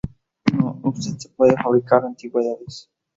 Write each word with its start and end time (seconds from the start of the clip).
No, 0.57 0.79
usted 0.83 1.11
no 1.29 1.35
puede 1.37 1.55
fabricar 1.61 2.03
antigüedades. 2.05 2.89